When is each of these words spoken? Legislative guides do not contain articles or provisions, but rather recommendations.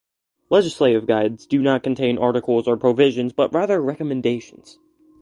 Legislative 0.49 1.05
guides 1.05 1.45
do 1.45 1.61
not 1.61 1.83
contain 1.83 2.17
articles 2.17 2.67
or 2.67 2.75
provisions, 2.75 3.33
but 3.33 3.53
rather 3.53 3.79
recommendations. 3.79 4.79